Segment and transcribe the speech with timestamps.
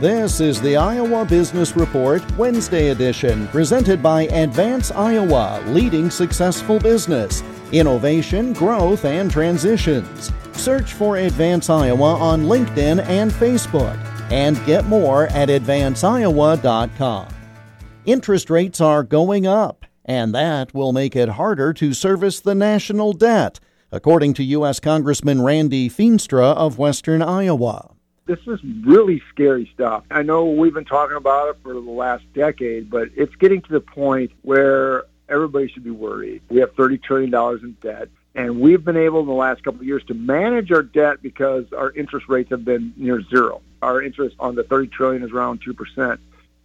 [0.00, 7.42] This is the Iowa Business Report Wednesday edition, presented by Advance Iowa, leading successful business,
[7.72, 10.32] innovation, growth, and transitions.
[10.52, 13.96] Search for Advance Iowa on LinkedIn and Facebook,
[14.30, 17.28] and get more at advanceiowa.com.
[18.04, 23.14] Interest rates are going up, and that will make it harder to service the national
[23.14, 24.78] debt, according to U.S.
[24.78, 27.95] Congressman Randy Feenstra of Western Iowa.
[28.26, 30.04] This is really scary stuff.
[30.10, 33.72] I know we've been talking about it for the last decade, but it's getting to
[33.72, 36.42] the point where everybody should be worried.
[36.50, 38.08] We have $30 trillion in debt.
[38.34, 41.64] And we've been able in the last couple of years to manage our debt because
[41.72, 43.62] our interest rates have been near zero.
[43.80, 46.18] Our interest on the 30 trillion is around 2%.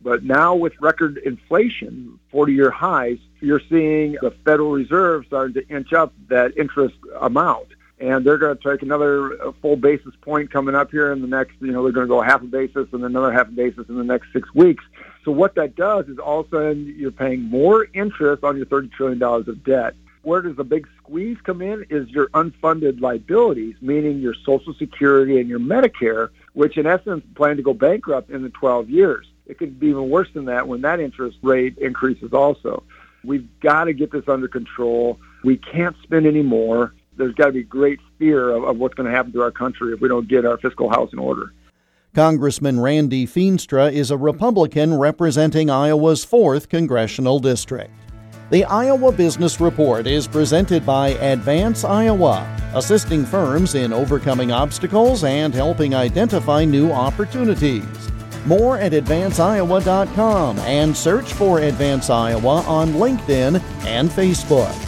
[0.00, 5.92] But now with record inflation, 40-year highs, you're seeing the Federal Reserve starting to inch
[5.92, 7.68] up that interest amount
[8.00, 11.26] and they're going to take another uh, full basis point coming up here in the
[11.26, 13.88] next, you know, they're going to go half a basis and another half a basis
[13.88, 14.84] in the next six weeks.
[15.24, 18.66] So what that does is all of a sudden you're paying more interest on your
[18.66, 19.94] $30 trillion of debt.
[20.22, 25.40] Where does the big squeeze come in is your unfunded liabilities, meaning your Social Security
[25.40, 29.26] and your Medicare, which in essence plan to go bankrupt in the 12 years.
[29.46, 32.82] It could be even worse than that when that interest rate increases also.
[33.24, 35.18] We've got to get this under control.
[35.42, 39.08] We can't spend any more there's got to be great fear of, of what's going
[39.08, 41.52] to happen to our country if we don't get our fiscal house in order.
[42.14, 47.92] Congressman Randy Feenstra is a Republican representing Iowa's 4th congressional district.
[48.50, 55.52] The Iowa Business Report is presented by Advance Iowa, assisting firms in overcoming obstacles and
[55.52, 57.84] helping identify new opportunities.
[58.46, 64.87] More at advanceiowa.com and search for Advance Iowa on LinkedIn and Facebook.